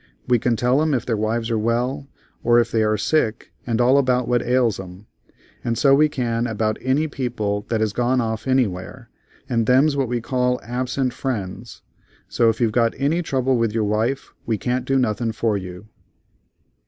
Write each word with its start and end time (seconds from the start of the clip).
We 0.27 0.39
can 0.39 0.55
tell 0.55 0.81
'em 0.81 0.95
if 0.95 1.05
their 1.05 1.15
wives 1.15 1.51
are 1.51 1.59
well, 1.59 2.07
or 2.43 2.59
if 2.59 2.71
they're 2.71 2.97
sick 2.97 3.51
and 3.67 3.79
all 3.79 3.99
about 3.99 4.27
what 4.27 4.41
ails 4.41 4.79
'em, 4.79 5.05
and 5.63 5.77
so 5.77 5.93
we 5.93 6.09
can 6.09 6.47
about 6.47 6.79
any 6.81 7.07
people 7.07 7.67
that 7.69 7.83
is 7.83 7.93
gone 7.93 8.19
off 8.19 8.47
anywhere, 8.47 9.11
and 9.47 9.67
them's 9.67 9.95
what 9.95 10.07
we 10.09 10.19
call 10.19 10.59
'absent 10.63 11.13
friends.' 11.13 11.83
So 12.27 12.49
if 12.49 12.59
you've 12.59 12.71
got 12.71 12.95
any 12.97 13.21
trouble 13.21 13.57
with 13.57 13.73
your 13.75 13.83
wife 13.85 14.33
we 14.43 14.57
can't 14.57 14.85
do 14.87 14.97
nothin' 14.97 15.33
for 15.33 15.55
you." 15.55 15.85